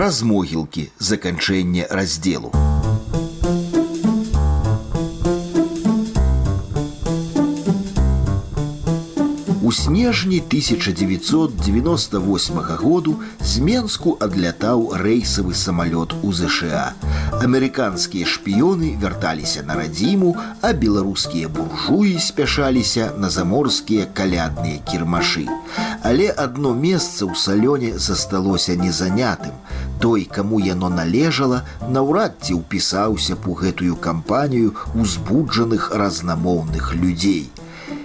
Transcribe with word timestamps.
праз 0.00 0.24
могілкі 0.24 0.88
заканчэнне 0.96 1.84
раздзелу. 1.90 2.52
У 9.62 9.72
снежні 9.72 10.42
1998 10.48 12.54
году 12.80 13.16
з 13.44 13.58
Менску 13.58 14.16
адлятаў 14.20 14.92
рэйсавы 14.96 15.52
самалёт 15.52 16.14
у 16.22 16.32
ЗША. 16.32 16.94
Амерыканскія 17.44 18.24
шпіёны 18.24 18.96
вярталіся 18.96 19.62
на 19.62 19.74
радзіму, 19.74 20.36
а 20.62 20.72
беларускія 20.72 21.48
буржуі 21.48 22.18
спяшаліся 22.18 23.12
на 23.18 23.30
заморскія 23.30 24.06
калядныя 24.16 24.78
кірмашы. 24.88 25.46
Але 26.02 26.32
адно 26.32 26.72
месца 26.72 27.28
ў 27.28 27.36
салёне 27.36 27.98
засталося 27.98 28.76
незанятым. 28.80 29.52
Той, 30.00 30.24
каму 30.24 30.60
яно 30.64 30.88
належала, 30.88 31.62
наўрад 31.88 32.40
ці 32.40 32.60
ўпісаўся 32.60 33.36
б 33.36 33.52
у 33.52 33.56
гэтую 33.62 33.96
кампанію 33.96 34.74
узбуджаных 34.96 35.90
разнамоўных 35.92 36.94
людзей 36.96 37.50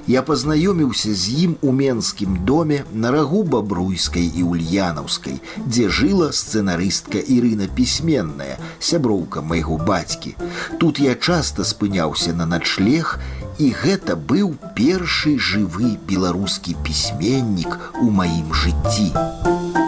я 0.08 0.21
пазнаёміўся 0.21 1.13
з 1.13 1.34
ім 1.45 1.55
у 1.62 1.71
менскім 1.71 2.38
доме 2.45 2.84
на 2.94 3.12
рагу 3.12 3.44
бабруйскай 3.44 4.30
і 4.30 4.44
ульянаўскай, 4.44 5.40
дзе 5.66 5.90
жыла 5.90 6.31
сцэнарыстка 6.31 7.21
Ірына 7.21 7.68
пісьменная, 7.76 8.57
сяброўка 8.80 9.41
майго 9.41 9.77
бацькі. 9.77 10.35
Тут 10.80 10.99
я 10.99 11.16
часта 11.16 11.63
спыняўся 11.63 12.34
на 12.34 12.46
начлег, 12.46 13.18
і 13.57 13.71
гэта 13.71 14.16
быў 14.16 14.54
першы 14.77 15.38
жывы 15.40 15.98
беларускі 16.07 16.76
пісьменнік 16.84 17.80
у 18.02 18.12
маім 18.12 18.54
жыцці. 18.54 19.84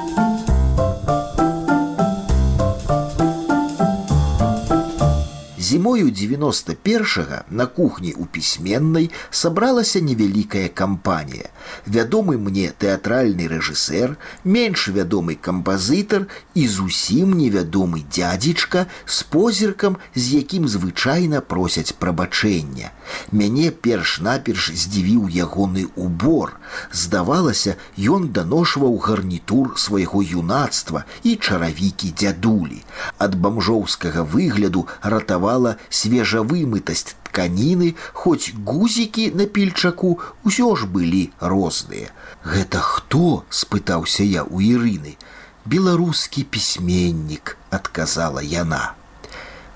Зімою 5.88 6.11
91 6.11 7.25
на 7.49 7.66
кухні 7.66 8.13
у 8.13 8.25
пісьменнай 8.25 9.09
сабралася 9.30 10.02
невялікая 10.02 10.67
кампанія. 10.67 11.47
Вядомы 11.88 12.38
мне 12.38 12.71
тэатральны 12.75 13.47
рэжысэр, 13.47 14.17
менш 14.43 14.88
вядомы 14.91 15.35
кампазітар 15.39 16.27
і 16.55 16.67
зусім 16.67 17.35
невядомы 17.39 18.03
дядзечка 18.11 18.88
з 19.05 19.23
позіркам, 19.23 19.97
з 20.15 20.43
якім 20.43 20.67
звычайна 20.67 21.39
просяць 21.39 21.95
прабачэння. 21.95 22.91
Мяне 23.31 23.71
перш-наперш 23.71 24.71
здзівіў 24.75 25.31
ягоны 25.31 25.88
убор. 25.95 26.59
Здавалася, 26.91 27.75
ён 27.95 28.30
даношваў 28.35 28.99
гарнітур 28.99 29.80
свайго 29.80 30.19
юнацтва 30.19 31.05
і 31.23 31.35
чаравікі 31.35 32.11
дзядулі. 32.11 32.83
Ад 33.17 33.39
бамжоўскага 33.39 34.27
выгляду 34.27 34.88
ратавала 35.02 35.77
свежавымытасць 35.89 37.16
тканіны, 37.30 37.94
хоць 38.14 38.52
гузікі 38.66 39.31
на 39.38 39.45
пільчаку 39.45 40.17
ўсё 40.44 40.73
ж 40.75 40.89
былі 40.89 41.30
розныя. 41.39 42.11
Гэта 42.44 42.81
хто?— 42.81 43.45
спытаўся 43.50 44.23
я 44.23 44.44
у 44.44 44.59
Ірыны. 44.59 45.17
Беларускі 45.66 46.44
пісьменнік, 46.44 47.58
адказала 47.70 48.42
яна. 48.42 48.96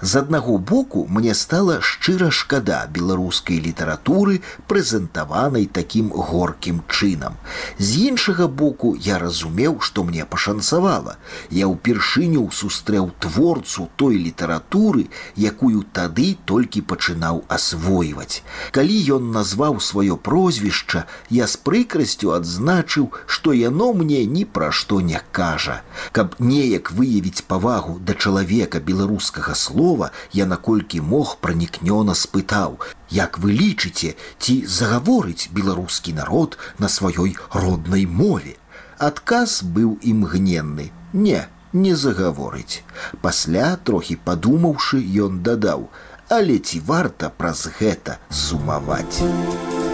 З 0.01 0.15
аднаго 0.15 0.57
боку 0.57 1.05
мне 1.09 1.33
стала 1.37 1.77
шчыра 1.81 2.31
шкада 2.33 2.89
беларускай 2.89 3.61
літаратуры, 3.61 4.41
прэзентаванай 4.65 5.67
такім 5.69 6.09
горкім 6.09 6.81
чынам. 6.89 7.37
З 7.77 8.09
іншага 8.09 8.47
боку 8.47 8.95
я 8.97 9.19
разумеў, 9.21 9.77
што 9.79 10.03
мне 10.03 10.25
пашанцавала. 10.25 11.17
Я 11.53 11.69
ўпершыню 11.69 12.49
сустрэў 12.49 13.11
творцу 13.21 13.89
той 13.95 14.17
літаратуры, 14.17 15.05
якую 15.37 15.85
тады 15.93 16.33
толькі 16.49 16.81
пачынаў 16.81 17.45
асвойваць. 17.45 18.41
Калі 18.73 18.97
ён 19.21 19.29
назваў 19.37 19.77
сваё 19.77 20.17
прозвішча, 20.17 21.05
я 21.29 21.45
з 21.45 21.61
прыкрасцю 21.61 22.33
адзначыў, 22.33 23.13
што 23.29 23.53
яно 23.53 23.93
мне 23.93 24.25
ні 24.25 24.49
пра 24.49 24.73
што 24.73 24.97
не 25.01 25.21
кажа. 25.31 25.85
Каб 26.11 26.33
неяк 26.41 26.89
выявіць 26.89 27.45
павагу 27.45 28.01
да 28.01 28.17
чалавека 28.17 28.81
беларускага 28.81 29.53
слова, 29.53 29.90
слова 29.91 30.11
я 30.31 30.45
наколькі 30.45 31.01
мог 31.01 31.37
пранікнёна 31.43 32.15
спытаў 32.15 32.79
як 33.11 33.39
вы 33.43 33.51
лічыце 33.51 34.15
ці 34.39 34.53
загаворыць 34.65 35.51
беларускі 35.51 36.13
народ 36.15 36.57
на 36.79 36.87
сваёй 36.87 37.35
роднай 37.51 38.05
мове? 38.05 38.55
Адказ 38.97 39.63
быў 39.63 39.97
імгненны. 40.01 40.91
Не 41.13 41.47
не 41.73 41.95
загаворыць 41.95 42.83
пасля 43.21 43.75
трохі 43.75 44.15
падумаўшы 44.15 45.03
ён 45.27 45.39
дадаў 45.43 45.87
але 46.29 46.59
ці 46.59 46.79
варта 46.87 47.31
праз 47.31 47.67
гэта 47.79 48.19
сумаваць 48.29 49.90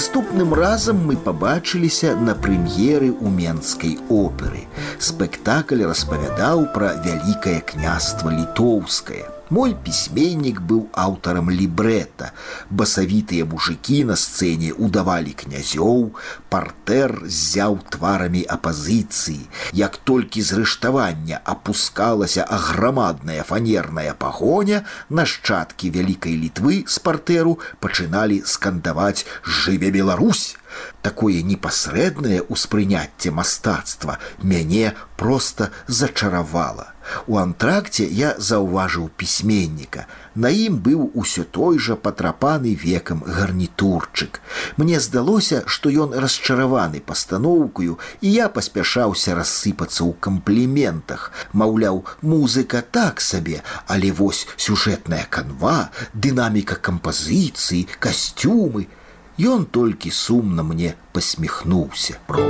Наступным 0.00 0.54
разам 0.54 1.00
мы 1.06 1.14
пабачыліся 1.24 2.14
на 2.26 2.32
прэм'еры 2.44 3.10
ў 3.12 3.32
менскай 3.40 3.98
оперы. 4.08 4.62
Спектакль 5.08 5.82
распавядаў 5.90 6.62
пра 6.76 6.94
вялікае 7.04 7.58
княства 7.72 8.32
літоўскае. 8.32 9.26
Мой 9.50 9.74
пісьменнік 9.74 10.60
быў 10.62 10.82
аўтарам 10.94 11.50
лібрэта. 11.50 12.30
Басавітыя 12.70 13.46
мужикі 13.50 14.04
на 14.06 14.14
сцэне 14.14 14.70
удавалі 14.78 15.34
князёў, 15.34 16.14
партэр 16.54 17.26
зяў 17.26 17.80
тварамі 17.90 18.44
апазіцыі. 18.46 19.42
Як 19.74 19.98
толькі 20.06 20.46
зрэштавання 20.46 21.42
апускалася 21.42 22.46
аграмадная 22.46 23.42
фанерная 23.42 24.14
пагоня, 24.14 24.86
нашчадкі 25.10 25.90
вялікай 25.98 26.38
літвы 26.38 26.86
з 26.86 27.02
партэру 27.02 27.58
пачыналі 27.82 28.42
скандаваць 28.46 29.26
жыве 29.42 29.90
Беларусь. 29.90 30.59
Такое 31.02 31.42
непасрэднае 31.42 32.44
ўспрыняцце 32.48 33.30
мастацтва 33.30 34.18
мяне 34.42 34.94
проста 35.16 35.70
зачаравала. 35.86 36.92
У 37.26 37.38
антракце 37.40 38.04
я 38.06 38.34
заўважыў 38.38 39.08
пісьменніка. 39.16 40.06
На 40.34 40.50
ім 40.54 40.78
быў 40.84 41.10
усё 41.22 41.44
той 41.44 41.78
жа 41.78 41.96
патрапаны 41.96 42.74
векам 42.74 43.22
гарнітурчык. 43.26 44.40
Мне 44.76 45.00
здалося, 45.00 45.62
што 45.66 45.90
ён 45.90 46.14
расчараваны 46.14 47.00
пастаноўкаю, 47.00 47.98
і 48.20 48.28
я 48.30 48.48
паспяшаўся 48.48 49.34
рассыпацца 49.34 50.04
ў 50.04 50.12
кампліментах. 50.20 51.32
Маўляў, 51.52 52.04
музыка 52.22 52.84
так 52.84 53.20
сабе, 53.20 53.64
але 53.86 54.12
вось 54.12 54.46
сюжэтная 54.56 55.26
канва, 55.28 55.90
дынаміка 56.14 56.76
кампазіцыі, 56.76 57.88
касцюмы, 57.98 58.86
Ён 59.40 59.64
толькі 59.64 60.10
сумна 60.10 60.62
мне 60.62 60.94
посміхнуўся 61.12 62.18
про. 62.26 62.44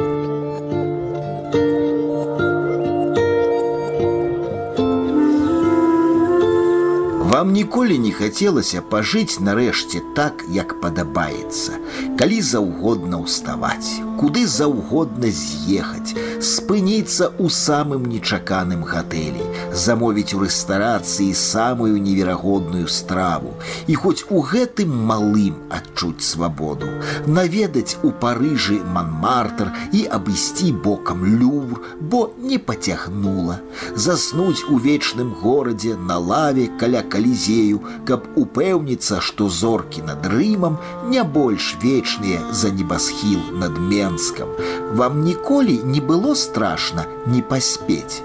Вам 7.30 7.52
ніколі 7.52 7.98
не 7.98 8.10
хацелася 8.10 8.82
пажыць 8.82 9.38
нарэшце 9.38 10.02
так, 10.18 10.42
як 10.50 10.80
падабаецца, 10.80 11.78
калі 12.18 12.42
заўгодна 12.42 13.22
ўставаць, 13.22 14.02
куды 14.20 14.44
заўгодна 14.47 15.31
з'ехаць, 15.32 16.12
спыніцца 16.44 17.31
ў 17.41 17.48
самым 17.48 18.04
нечаканым 18.12 18.84
гатэлі, 18.84 19.47
замовіць 19.72 20.34
у 20.36 20.42
рэстарацыі 20.44 21.33
самую 21.33 21.97
неверагодную 21.97 22.84
страву 22.92 23.54
і 23.89 23.97
хоць 24.03 24.28
у 24.28 24.42
гэтым 24.44 24.92
малым 24.92 25.56
адчуць 25.72 26.21
свабоду, 26.21 26.91
наведаць 27.27 27.97
у 28.04 28.10
парыжы 28.12 28.80
манмартр 28.84 29.72
і 29.97 30.04
абысці 30.18 30.72
бокам 30.84 31.24
лювр, 31.24 31.80
бо 32.00 32.28
не 32.36 32.59
пацягнула, 32.59 33.60
заснуць 33.97 34.68
у 34.68 34.77
вечным 34.77 35.33
горадзе 35.33 35.97
на 35.97 36.18
лаве 36.18 36.68
каля 36.77 37.00
калізею, 37.03 37.80
каб 38.04 38.28
упэўніцца, 38.36 39.24
што 39.24 39.48
зоркі 39.48 40.04
над 40.04 40.28
рымам 40.28 40.77
не 41.09 41.24
больш 41.24 41.72
вечныя 41.80 42.44
за 42.53 42.68
небасхіл 42.68 43.41
над 43.56 43.80
менскам. 44.10 44.48
Вам 44.92 45.24
ніколі 45.24 45.80
не 45.84 46.01
было 46.01 46.34
страшна 46.34 47.07
не 47.27 47.42
паспець. 47.42 48.22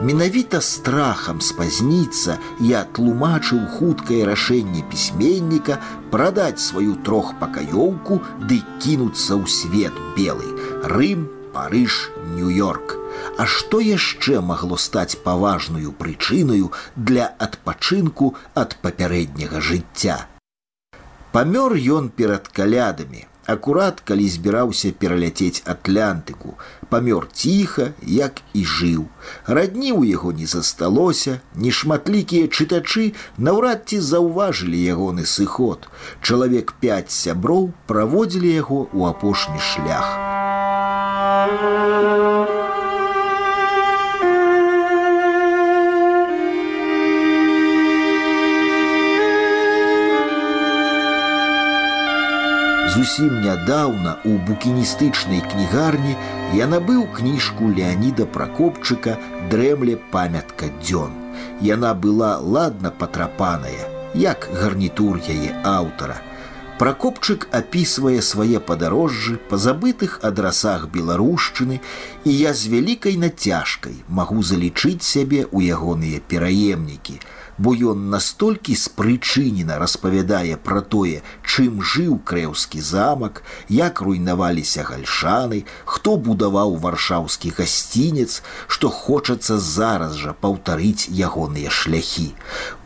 Менавіта 0.00 0.60
страхам 0.60 1.40
спазніцца 1.40 2.38
я 2.60 2.84
тлумачыў 2.94 3.66
хуткае 3.78 4.22
рашэнне 4.30 4.82
пісьменніка 4.90 5.78
прадаць 6.10 6.62
сваю 6.62 6.94
трохпакаёўку 7.02 8.20
ды 8.46 8.62
кінуцца 8.78 9.34
ў 9.34 9.46
свет 9.50 9.94
белы 10.14 10.54
Рым, 10.86 11.26
Парыж, 11.52 12.10
Нью-Йорк. 12.34 12.94
А 13.38 13.46
што 13.46 13.80
яшчэ 13.82 14.38
магло 14.40 14.76
стаць 14.78 15.18
паважную 15.18 15.90
прычынаю 15.90 16.70
для 16.94 17.26
адпачынку 17.26 18.36
ад 18.54 18.78
папярэдняга 18.82 19.58
жыцця? 19.58 20.30
Памёр 21.34 21.74
ён 21.74 22.08
перад 22.14 22.46
калядамі, 22.54 23.26
акурат 23.54 24.00
калі 24.08 24.28
збіраўся 24.28 24.92
пераляцець 25.02 25.64
атлантыку 25.74 26.54
памёр 26.92 27.28
ціха 27.32 27.92
як 28.02 28.42
і 28.52 28.64
жыў. 28.64 29.02
Радні 29.46 29.92
ў 29.92 30.14
яго 30.14 30.32
не 30.32 30.46
засталося 30.46 31.40
нешматлікія 31.56 32.48
чытачы 32.48 33.12
наўрад 33.36 33.88
ці 33.88 34.00
заўважылі 34.00 34.78
ягоны 34.94 35.24
сыход. 35.24 35.88
Чалавек 36.22 36.74
пяць 36.80 37.12
сяброў 37.12 37.72
праводзілі 37.86 38.52
яго 38.52 38.80
ў 38.92 39.12
апошні 39.12 39.60
шлях 39.72 40.37
Зусім 52.88 53.42
нядаўна 53.44 54.16
у 54.24 54.38
букіністычнай 54.48 55.42
кнігарні 55.52 56.14
я 56.56 56.68
набыў 56.72 57.02
кніжку 57.16 57.68
Леаніда 57.78 58.24
Пракопчыка 58.32 59.18
дрэмле 59.52 59.98
памятка 60.14 60.70
дзён. 60.80 61.12
Яна 61.60 61.92
была 61.92 62.38
ладна 62.40 62.88
патрапаная, 62.90 63.90
як 64.14 64.48
гарнітур 64.54 65.20
яе 65.20 65.52
аўтара. 65.68 66.16
Пракопчык 66.80 67.48
апісвае 67.52 68.22
свае 68.22 68.62
падарожжы 68.62 69.36
па 69.50 69.58
забытых 69.60 70.20
адрасах 70.22 70.88
беларушчыны, 70.88 71.82
і 72.24 72.30
я 72.30 72.54
з 72.54 72.72
вялікай 72.72 73.20
нацяжкай 73.20 74.00
магу 74.08 74.40
залічыць 74.40 75.04
сябе 75.04 75.44
ў 75.44 75.76
ягоныя 75.76 76.24
пераемнікі 76.24 77.20
бо 77.58 77.74
ён 77.74 78.08
настолькі 78.10 78.74
спрычынена 78.78 79.78
распавядае 79.82 80.56
пра 80.56 80.80
тое, 80.80 81.22
чым 81.42 81.82
жыў 81.82 82.18
крэўскі 82.30 82.80
замак, 82.80 83.42
як 83.68 84.00
руйнаваліся 84.00 84.86
гальшаны, 84.86 85.64
хто 85.84 86.16
будаваў 86.16 86.78
варшаўскі 86.78 87.52
гасцінец, 87.58 88.42
што 88.66 88.88
хочацца 88.88 89.58
зараз 89.58 90.14
жа 90.14 90.32
паўтарыць 90.32 91.10
ягоныя 91.10 91.70
шляхі. 91.70 92.30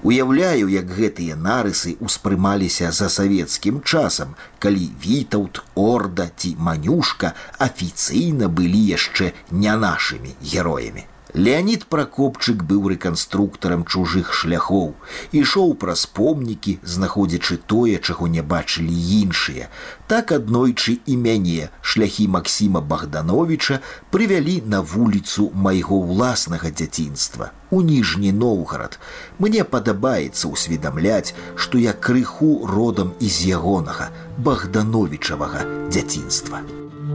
Уяўляю, 0.03 0.67
як 0.73 0.91
гэтыя 0.91 1.37
нарысы 1.37 1.97
ўспрымаліся 2.01 2.91
за 2.91 3.13
савецкім 3.13 3.83
часам, 3.85 4.35
калі 4.59 4.91
вітаўт, 5.05 5.63
орда 5.77 6.31
ці 6.37 6.57
манюшка 6.59 7.35
афіцыйна 7.59 8.49
былі 8.49 8.83
яшчэ 8.97 9.33
не 9.51 9.77
нашымі 9.77 10.37
героямі. 10.43 11.12
Леонид 11.35 11.87
Прокопчык 11.89 12.61
быў 12.69 12.93
рэканструктарам 12.93 13.87
чужых 13.89 14.35
шляхоў, 14.37 14.93
ішоў 15.33 15.73
праз 15.81 16.05
помнікі, 16.05 16.77
знаходзячы 16.85 17.57
тое, 17.57 17.97
чаго 17.97 18.29
не 18.29 18.45
бачылі 18.45 18.93
іншыя. 18.93 19.71
Так 20.13 20.33
аднойчы 20.37 20.99
і 21.07 21.17
мяне 21.17 21.71
шляхі 21.81 22.29
Масіма 22.29 22.85
Богдановича 22.85 23.81
прывялі 24.13 24.61
на 24.67 24.83
вуліцу 24.85 25.49
майго 25.55 25.97
ўласнага 26.05 26.69
дзяцінства. 26.69 27.53
У 27.71 27.81
ніжні 27.81 28.33
Ноўгарад. 28.37 29.01
Мне 29.39 29.65
падабаецца 29.65 30.53
ўсведамляць, 30.53 31.33
што 31.57 31.81
я 31.81 31.97
крыху 31.97 32.69
родам 32.69 33.17
і 33.21 33.33
з 33.33 33.57
ягонага 33.57 34.13
Богдановичавага 34.37 35.65
дзяцінства. 35.89 36.61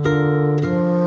Неяк 0.02 1.07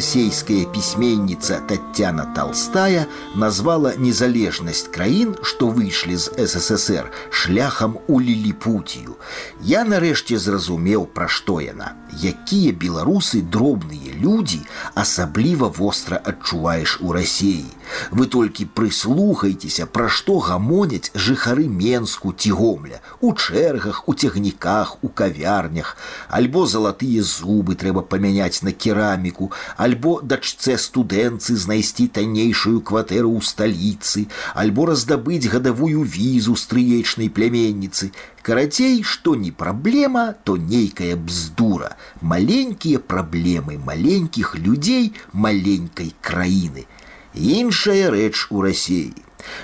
расійская 0.00 0.64
пісьменніца 0.64 1.60
Татяна 1.68 2.24
Толстая 2.36 3.06
назвала 3.34 3.92
незалежнасць 3.98 4.88
краін, 4.94 5.34
што 5.42 5.68
выйшлі 5.68 6.16
з 6.16 6.32
ССР 6.46 7.10
шляхам 7.30 7.98
у 8.06 8.20
ліліпутію. 8.20 9.16
Я 9.60 9.84
нарэшце 9.84 10.38
зразумеў, 10.38 11.06
пра 11.06 11.28
што 11.28 11.60
яна. 11.60 11.92
Якія 12.22 12.72
беларусы 12.72 13.42
дробныя 13.42 14.14
людзі 14.20 14.60
асабліва 14.94 15.68
востра 15.68 16.20
адчуваеш 16.24 16.98
у 17.00 17.12
рассеі. 17.12 17.66
Вы 18.11 18.27
толькі 18.27 18.65
прыслухайцеся, 18.65 19.85
пра 19.85 20.09
што 20.09 20.39
гамоняць 20.39 21.11
жыхары 21.15 21.67
Менску 21.67 22.33
цігомля, 22.33 23.01
у 23.21 23.33
чэргах, 23.33 24.07
у 24.07 24.13
цягніках, 24.13 24.97
у 25.03 25.09
кавярнях, 25.09 25.97
альбо 26.29 26.65
залатыя 26.65 27.23
зубы 27.23 27.75
трэба 27.75 28.01
памяняць 28.01 28.63
на 28.63 28.71
кераміку 28.71 29.51
альбо 29.77 30.21
дачце 30.21 30.77
студэнцы 30.77 31.55
знайсці 31.55 32.07
таннейшую 32.07 32.81
кватэру 32.81 33.31
ў 33.37 33.41
сталіцы, 33.45 34.27
альбо 34.53 34.87
раздабыць 34.91 35.51
гадавую 35.51 36.03
візу 36.03 36.55
стрыечнай 36.55 37.29
пляменніцы. 37.29 38.11
Карацей, 38.41 39.03
што 39.03 39.35
не 39.35 39.51
праблема, 39.51 40.33
то 40.43 40.57
нейкая 40.57 41.15
бздура, 41.15 41.95
маленькія 42.21 42.99
праблемы 42.99 43.77
маленькіх 43.77 44.55
людзей 44.57 45.13
маленькай 45.33 46.13
краіны. 46.21 46.87
Іншая 47.33 48.11
рэч 48.11 48.47
у 48.51 48.61
рассеі. 48.61 49.13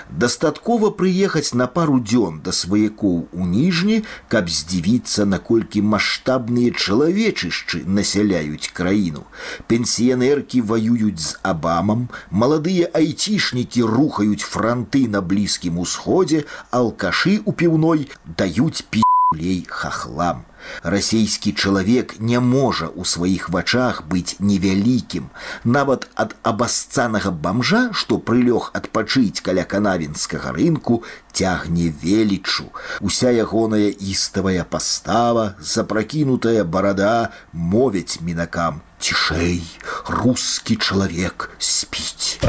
Дастаткова 0.10 0.90
прыехаць 0.90 1.54
на 1.54 1.68
пару 1.68 2.00
дзён 2.00 2.40
да 2.44 2.52
сваякоў 2.52 3.28
у 3.32 3.46
ніжні, 3.46 3.98
каб 4.32 4.50
здзівіцца, 4.50 5.26
наколькі 5.26 5.84
маштабныя 5.84 6.72
чалавечышчы 6.72 7.84
насяляюць 7.86 8.72
краіну. 8.74 9.28
Пенсіянеркі 9.68 10.62
ваююць 10.62 11.22
з 11.22 11.38
абамам, 11.44 12.08
маладыя 12.32 12.90
айцішнікі 12.94 13.84
рухаюць 13.84 14.48
франты 14.48 15.08
на 15.08 15.22
блізкім 15.22 15.78
усходзе, 15.78 16.46
алкашы 16.72 17.38
ў 17.44 17.52
піўной 17.54 18.10
даюць 18.26 18.88
пілей 18.90 19.66
хахлам. 19.68 20.48
Расійскі 20.84 21.54
чалавек 21.54 22.20
не 22.20 22.40
можа 22.40 22.88
ў 22.92 23.06
сваіх 23.06 23.50
вачах 23.50 24.04
быць 24.08 24.38
невялікім. 24.40 25.30
Нават 25.64 26.08
ад 26.16 26.36
абасцанага 26.44 27.32
бамжа, 27.32 27.90
што 27.94 28.18
прылёг 28.18 28.72
адпачыць 28.74 29.42
каля 29.42 29.64
канавінскага 29.64 30.52
рынку, 30.52 31.04
цягне 31.32 31.94
велічу. 32.04 32.70
Уся 33.02 33.30
ягоная 33.32 33.94
іставая 33.94 34.64
пастава, 34.64 35.56
запракінутая 35.62 36.64
барада 36.64 37.30
мовяць 37.54 38.20
мінакам: 38.22 38.82
цішэй, 39.00 39.62
рускі 40.08 40.76
чалавек 40.76 41.52
спіць. 41.60 42.40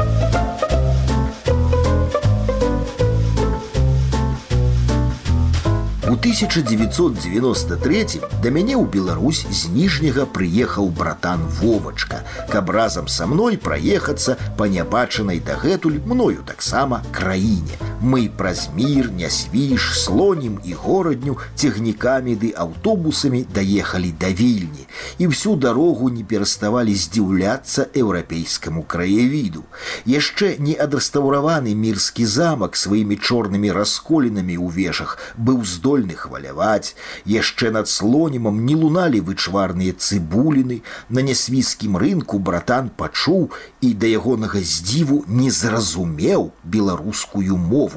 1993 6.09 8.41
да 8.41 8.49
мяне 8.49 8.73
ў 8.73 8.89
Беларусь 8.89 9.45
з 9.45 9.69
ніжняга 9.69 10.25
прыехаў 10.25 10.89
братан 10.89 11.45
Вовачка, 11.61 12.25
каб 12.49 12.73
разам 12.73 13.05
са 13.07 13.29
мной 13.29 13.61
праехацца 13.61 14.33
па 14.57 14.65
нябачанай 14.65 15.37
дагэтуль 15.37 16.01
мною 16.01 16.41
таксама 16.41 17.05
краіне. 17.13 17.77
Мы 18.01 18.29
праз 18.31 18.69
мір, 18.75 19.11
нясвіш, 19.11 19.99
слонім 19.99 20.59
і 20.63 20.73
горадню 20.73 21.35
цягнікамі 21.59 22.35
ды 22.39 22.51
аўтобусамі 22.55 23.43
даехалі 23.51 24.13
да 24.15 24.31
вільні 24.31 24.87
і 25.17 25.27
всю 25.27 25.55
дарогу 25.59 26.07
не 26.07 26.23
пераставалі 26.23 26.95
здзіўляцца 26.95 27.91
еўрапейскаму 27.91 28.83
краявіду. 28.87 29.65
Яшчэ 30.07 30.55
не 30.63 30.77
адрэстаўраваны 30.79 31.75
мірскі 31.75 32.23
замак 32.23 32.79
сваімі 32.79 33.19
чорнымі 33.19 33.75
расколінамі 33.75 34.55
ў 34.55 34.71
вешах 34.71 35.19
быў 35.35 35.67
здольны 35.67 36.15
хваляваць 36.15 36.95
яшчэ 37.27 37.75
над 37.75 37.91
слонімам 37.91 38.63
не 38.63 38.79
луналі 38.79 39.19
вычварныя 39.27 39.91
цыбуліны 39.91 40.79
на 41.11 41.19
нясвійскім 41.19 41.99
рынку 41.99 42.39
братан 42.39 42.87
пачуў 42.95 43.51
і 43.83 43.91
да 43.91 44.07
ягонага 44.07 44.63
здзіву 44.63 45.25
не 45.27 45.51
зразумеў 45.51 46.55
беларускую 46.63 47.59
мову 47.59 47.88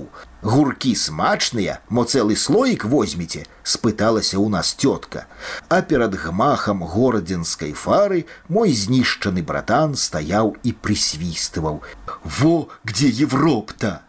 гуркі 0.42 0.92
смачныя 0.98 1.78
мо 1.88 2.04
цэлы 2.04 2.36
слоік 2.36 2.84
возьмеце 2.84 3.44
спыталася 3.62 4.36
ў 4.38 4.48
нас 4.52 4.74
цётка. 4.74 5.26
А 5.68 5.82
перад 5.82 6.14
гмахам 6.14 6.84
горадзенскай 6.84 7.72
фары 7.72 8.24
мой 8.48 8.72
знішчаны 8.72 9.42
братан 9.42 9.94
стаяў 9.94 10.56
і 10.62 10.72
прысвістываў 10.72 11.82
во 12.22 12.56
где 12.84 13.08
европта? 13.08 14.02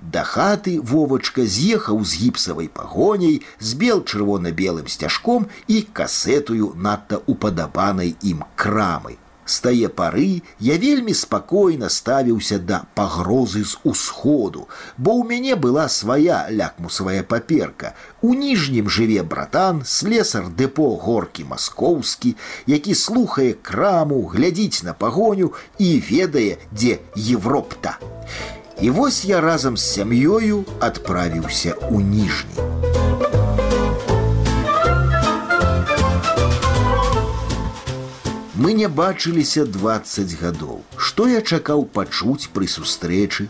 Да 0.00 0.22
хаты 0.24 0.78
вовачка 0.80 1.44
з'ехаў 1.48 2.04
з 2.04 2.20
гіпсавай 2.20 2.68
пагоняй 2.68 3.40
з 3.58 3.74
бел 3.80 4.04
чырвона-белым 4.04 4.88
сцяжком 4.92 5.48
і 5.66 5.82
касетую 5.82 6.74
надта 6.76 7.20
упадабанай 7.26 8.14
ім 8.22 8.44
крамы. 8.54 9.16
З 9.46 9.60
тае 9.62 9.88
пары 9.88 10.42
я 10.58 10.74
вельмі 10.82 11.14
спакойна 11.14 11.88
ставіўся 11.88 12.58
да 12.58 12.82
пагрозы 12.98 13.62
з 13.62 13.78
усходу, 13.86 14.66
бо 14.98 15.14
ў 15.14 15.22
мяне 15.30 15.54
была 15.54 15.86
свая 15.88 16.50
лякмусавая 16.50 17.22
паперка. 17.22 17.94
У 18.22 18.34
ніжнім 18.34 18.90
жыве 18.90 19.22
братан, 19.22 19.84
слесар 19.86 20.50
дэпо 20.50 20.88
горкі 20.98 21.46
маскоўскі, 21.46 22.34
які 22.66 22.98
слухае 22.98 23.54
краму, 23.54 24.26
глядзіць 24.34 24.82
на 24.82 24.98
пагоню 24.98 25.54
і 25.78 26.02
ведае, 26.10 26.58
дзе 26.72 26.98
Европта. 27.14 27.98
І 28.82 28.90
вось 28.90 29.24
я 29.24 29.40
разам 29.40 29.76
з 29.76 29.86
сям'ёю 29.94 30.66
адправіўся 30.80 31.78
ў 31.86 32.02
ніжні. 32.02 32.75
Мы 38.66 38.72
не 38.72 38.88
бачыліся 38.88 39.62
20 39.64 40.32
гадоў. 40.40 40.78
Што 40.98 41.26
я 41.30 41.40
чакаў 41.40 41.84
пачуць 41.96 42.50
пры 42.54 42.66
сустрэчы, 42.66 43.44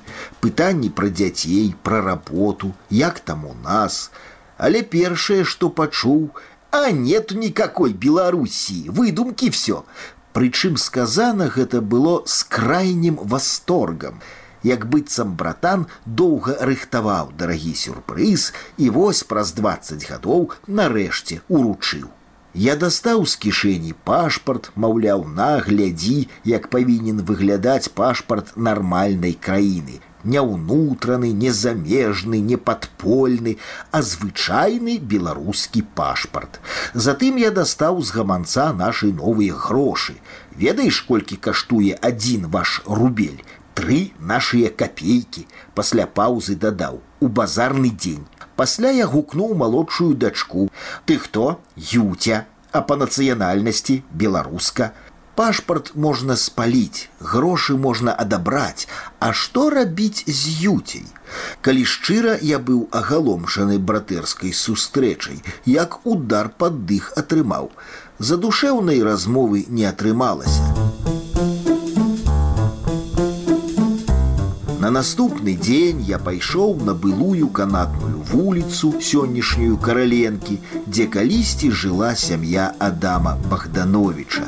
пытанні 0.44 0.90
пра 0.98 1.08
дзяцей, 1.08 1.70
пра 1.88 2.02
работу, 2.04 2.74
як 2.90 3.20
там 3.20 3.46
у 3.48 3.54
нас. 3.64 4.10
Але 4.58 4.82
першае, 4.82 5.38
што 5.52 5.70
пачуў, 5.70 6.36
а 6.70 6.90
нет 6.90 7.32
никакой 7.32 7.94
Беларусі, 7.94 8.76
выдумкі 8.98 9.48
все. 9.56 9.78
Прычым 10.36 10.76
сказана 10.76 11.48
гэта 11.48 11.80
было 11.80 12.20
з 12.26 12.44
крайнім 12.58 13.16
восторгам. 13.16 14.20
Як 14.62 14.84
быццам 14.84 15.32
братан 15.32 15.88
доўга 16.04 16.58
рыхтаваў 16.60 17.32
дарагі 17.32 17.72
сюрпрыз 17.72 18.52
і 18.76 18.92
вось 19.00 19.24
праз 19.24 19.56
20 19.56 20.10
гадоў 20.12 20.50
нарэшце 20.68 21.40
уручыў. 21.48 22.12
Я 22.56 22.72
дастаў 22.80 23.26
з 23.28 23.36
кішэні 23.36 23.90
пашпарт, 24.08 24.70
маўляў, 24.80 25.26
наглядзі, 25.28 26.14
як 26.48 26.68
павінен 26.72 27.18
выглядаць 27.30 27.92
пашпарт 27.98 28.54
нармальнай 28.56 29.34
краіны. 29.46 29.98
Не 30.24 30.40
ўнутраны, 30.40 31.32
не 31.36 31.52
замежны, 31.52 32.40
не 32.40 32.56
падпольны, 32.56 33.58
а 33.92 34.00
звычайны 34.00 34.96
беларускі 34.96 35.84
пашпарт. 36.00 36.56
Затым 36.94 37.36
я 37.42 37.50
дастаў 37.58 38.00
з 38.00 38.16
гаманца 38.16 38.72
нашы 38.72 39.12
новыя 39.12 39.52
грошы. 39.52 40.16
Ведаеш, 40.56 41.02
колькі 41.10 41.36
каштуе 41.36 41.92
адзін 42.00 42.48
ваш 42.56 42.80
рубель, 42.86 43.44
тры 43.76 44.00
нашыя 44.32 44.72
капейкі, 44.72 45.44
пасля 45.74 46.08
паўзы 46.08 46.56
дадаў 46.56 47.02
у 47.20 47.28
базарны 47.28 47.92
дзень 47.92 48.24
Пасля 48.56 48.90
я 48.90 49.06
гукнуў 49.06 49.54
малодшую 49.54 50.14
дачку. 50.14 50.68
Ты 51.04 51.18
хто? 51.18 51.60
Юця, 51.76 52.46
а 52.72 52.80
па 52.80 52.96
нацыянальнасці 52.96 54.02
беларуска. 54.12 54.92
Пашпарт 55.36 55.90
можна 55.94 56.34
спаліць, 56.40 57.08
грошы 57.20 57.76
можна 57.76 58.14
адабраць, 58.14 58.88
А 59.20 59.32
што 59.32 59.68
рабіць 59.70 60.24
з 60.26 60.48
юцей? 60.72 61.04
Калі 61.60 61.84
шчыра 61.84 62.38
я 62.40 62.58
быў 62.58 62.88
агаломшаны 62.92 63.78
братэрскай 63.78 64.52
сустрэчай, 64.52 65.42
як 65.66 66.06
удар 66.06 66.48
пад 66.48 66.86
дых 66.86 67.12
атрымаў. 67.16 67.70
Задушэўнай 68.18 69.02
размовы 69.02 69.66
не 69.68 69.84
атрымалася. 69.84 71.15
На 74.86 74.90
наступны 74.94 75.52
дзень 75.58 76.02
я 76.08 76.18
пайшоў 76.26 76.76
на 76.88 76.92
былую 77.04 77.48
канатную 77.58 78.20
вуліцу 78.28 78.90
сённяшнюю 79.06 79.78
караленкі, 79.86 80.58
дзе 80.86 81.06
калісьці 81.16 81.70
жыла 81.80 82.14
сям'я 82.14 82.70
Адама 82.78 83.32
Богдановича 83.50 84.46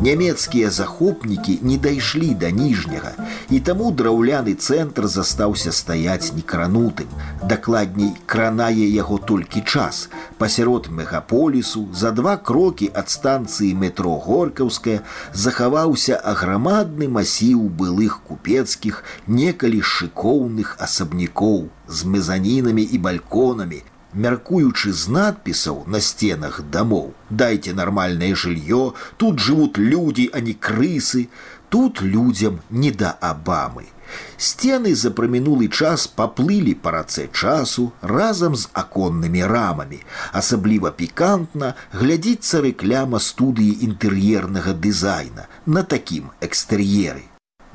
нямецкія 0.00 0.70
захопнікі 0.70 1.58
не 1.62 1.76
дайшлі 1.76 2.34
да 2.34 2.50
ніжняга 2.50 3.12
і 3.50 3.58
таму 3.60 3.90
драўляны 3.90 4.54
цэнтр 4.54 5.08
застаўся 5.10 5.72
стаяць 5.72 6.32
некранутым. 6.36 7.10
Дакладней 7.42 8.14
кранае 8.26 8.86
яго 8.86 9.18
толькі 9.18 9.60
час. 9.60 10.08
Пасярод 10.38 10.88
мегаполісу 10.90 11.88
за 11.92 12.12
два 12.12 12.36
крокі 12.36 12.90
ад 12.94 13.10
станцыі 13.10 13.74
метро 13.74 14.14
горкаўская 14.28 15.02
захаваўся 15.32 16.16
аграмадны 16.16 17.08
масіў 17.08 17.66
былых 17.82 18.22
купецкіх 18.30 19.04
некалі 19.26 19.82
шыкоўных 19.82 20.76
асабнякоў 20.78 21.68
з 21.88 22.04
мезанінамі 22.04 22.82
і 22.82 22.98
бальконамі 22.98 23.82
мяркуючы 24.14 24.92
з 24.92 25.12
надпісаў 25.18 25.84
на 25.86 26.00
сценах 26.00 26.62
дамоў 26.78 27.12
дайте 27.30 27.74
нармальное 27.74 28.34
жыллё 28.34 28.94
тут 29.16 29.38
живут 29.38 29.78
люди 29.78 30.30
а 30.32 30.40
не 30.40 30.54
крысы 30.54 31.28
тут 31.68 32.00
людям 32.00 32.60
не 32.70 32.90
да 32.90 33.12
абамы 33.20 33.86
сцены 34.36 34.94
за 34.94 35.10
прамінулы 35.18 35.68
час 35.68 36.06
паплылі 36.20 36.74
па 36.84 36.94
рацэ 36.96 37.28
часу 37.32 37.88
разам 38.00 38.56
з 38.56 38.70
аконнымі 38.82 39.44
рамамі. 39.52 40.00
Асабліва 40.32 40.92
пікантна 41.00 41.74
глядзіцца 41.92 42.64
рэкляма 42.64 43.20
студыі 43.30 43.78
інтэр'ернага 43.88 44.76
дызайна 44.86 45.48
на 45.66 45.84
такім 45.96 46.32
экстэр'еры 46.40 47.27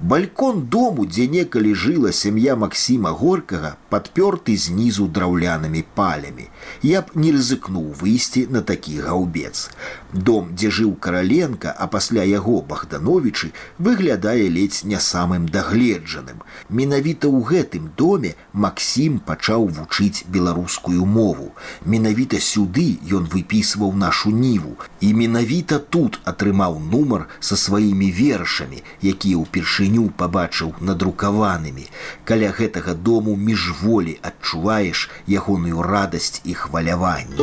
Балькон 0.03 0.65
дому, 0.67 1.05
дзе 1.07 1.29
некалі 1.31 1.69
жыла 1.79 2.11
сям'я 2.11 2.57
Масіма 2.59 3.11
горкага, 3.15 3.77
падпёрты 3.87 4.57
знізу 4.59 5.05
драўлянымі 5.07 5.83
палямі. 5.95 6.49
Я 6.83 7.03
б 7.07 7.15
не 7.15 7.31
рызыкнуў 7.31 7.85
выйсці 8.01 8.43
на 8.51 8.61
такі 8.67 8.99
гаўбец. 9.05 9.71
Дом, 10.11 10.49
дзе 10.59 10.71
жыў 10.75 10.99
караленка, 10.99 11.71
а 11.71 11.87
пасля 11.87 12.27
яго 12.27 12.59
Богдановичы 12.59 13.53
выглядае 13.79 14.49
ледзь 14.51 14.83
не 14.83 14.99
самым 14.99 15.47
дагледжаным. 15.47 16.43
Менавіта 16.67 17.31
ў 17.31 17.39
гэтым 17.39 17.87
доме 17.95 18.35
Масім 18.51 19.23
пачаў 19.23 19.71
вучыць 19.71 20.27
беларускую 20.27 21.05
мову. 21.05 21.55
Менавіта 21.85 22.43
сюды 22.43 22.99
ён 23.07 23.31
выпісваў 23.31 23.95
нашу 23.95 24.35
ніву. 24.35 24.75
І 24.99 25.15
менавіта 25.15 25.79
тут 25.79 26.19
атрымаў 26.27 26.83
нумар 26.91 27.29
са 27.39 27.55
сваімі 27.55 28.11
вершамі, 28.11 28.83
якія 28.99 29.39
ўпершыню 29.39 29.92
меню 29.93 30.09
пабачыў 30.17 30.73
надрукаванымі. 30.81 31.85
Каля 32.25 32.49
гэтага 32.49 32.93
дому 32.93 33.35
міжволі 33.35 34.17
адчуваеш 34.21 35.09
ягоную 35.27 35.81
радасць 35.81 36.41
і 36.45 36.53
хваляванне. 36.53 37.37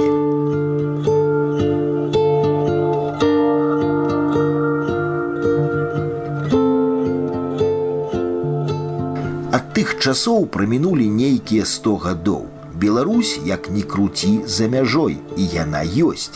Ад 9.51 9.75
тых 9.75 9.99
часоў 10.03 10.47
прамінулі 10.47 11.07
нейкія 11.07 11.65
100 11.65 11.97
гадоў. 11.97 12.47
Беларусь 12.81 13.39
як 13.45 13.71
ні 13.71 13.83
круці 13.83 14.41
за 14.47 14.67
мяжой 14.67 15.19
і 15.37 15.47
яна 15.47 15.85
ёсць. 15.85 16.35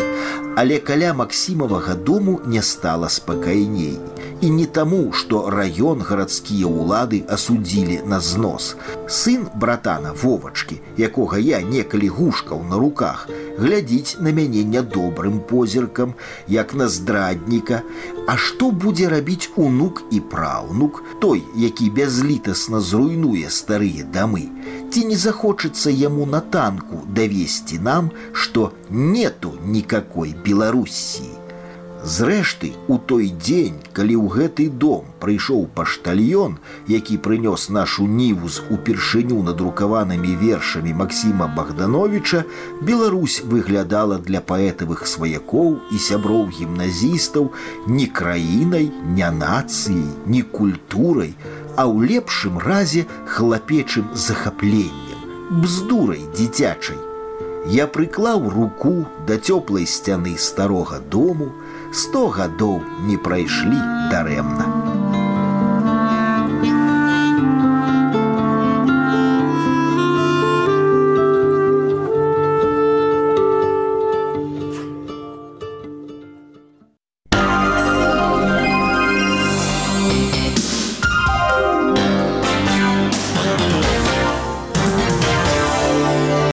Але 0.56 0.78
каля 0.78 1.14
Масімавага 1.14 1.94
дому 1.94 2.40
не 2.47 2.62
стала 2.62 3.09
спакайней 3.09 3.99
і 4.44 4.50
не 4.50 4.66
таму, 4.66 5.12
што 5.16 5.38
раён 5.48 6.02
гарадскія 6.04 6.68
ўлады 6.68 7.24
асудзілі 7.32 8.02
на 8.04 8.20
знос. 8.20 8.74
Сын 9.08 9.46
братана 9.56 10.12
вовачкі, 10.22 10.76
якога 11.00 11.38
я 11.40 11.60
некалі 11.64 12.10
гушкаў 12.12 12.60
на 12.68 12.76
руках, 12.82 13.24
глядзіць 13.56 14.20
на 14.20 14.34
мяне 14.36 14.64
нядобрым 14.68 15.38
позіркам, 15.48 16.12
як 16.46 16.74
на 16.76 16.88
здрадніка. 16.92 17.80
А 18.28 18.36
што 18.36 18.68
будзе 18.84 19.08
рабіць 19.08 19.48
унук 19.56 20.02
і 20.12 20.20
праўнук, 20.20 21.00
той, 21.24 21.40
які 21.56 21.88
бязлітасна 21.96 22.80
зруйнуе 22.84 23.48
старыя 23.48 24.04
дамы. 24.04 24.44
Ці 24.92 25.06
не 25.08 25.16
захочацца 25.16 25.88
яму 25.88 26.28
на 26.28 26.40
танку 26.40 27.00
давесці 27.08 27.80
нам, 27.80 28.12
што 28.32 28.72
нету 28.90 29.56
никакой 29.64 30.36
Беларусі. 30.44 31.33
Зрэшты, 32.04 32.73
у 32.87 32.99
той 32.99 33.30
дзень, 33.32 33.80
калі 33.96 34.16
ў 34.20 34.28
гэты 34.28 34.64
дом 34.68 35.06
прыйшоў 35.25 35.62
паштальён, 35.73 36.58
які 36.84 37.16
прынёс 37.16 37.70
нашу 37.73 38.04
ніву 38.04 38.50
з 38.52 38.61
упершыню 38.68 39.40
надрукаванымі 39.46 40.34
вершамі 40.37 40.92
Масіма 40.92 41.49
Богдановича, 41.49 42.44
Беларусь 42.82 43.40
выглядала 43.40 44.18
для 44.18 44.44
паэтавых 44.44 45.08
сваякоў 45.08 45.80
і 45.88 46.02
сяброў 46.08 46.52
гімназістаў 46.52 47.49
не 47.88 48.04
краінай, 48.20 48.92
не 49.16 49.30
нацыяй, 49.40 50.04
не 50.28 50.44
культурай, 50.44 51.32
а 51.73 51.88
ў 51.88 52.04
лепшым 52.04 52.61
разе 52.61 53.08
хлапечым 53.25 54.12
захапленнем, 54.12 55.25
бздурай 55.64 56.20
дзіцячай. 56.37 57.13
Я 57.66 57.87
прыклаў 57.88 58.50
руку 58.52 59.06
да 59.26 59.38
цёплай 59.40 59.87
сцяны 59.88 60.37
старога 60.37 61.00
дому, 61.00 61.49
сто 61.92 62.28
гадоў 62.28 62.83
не 63.09 63.16
прайшлі 63.16 63.80
дарэмна. 64.12 64.74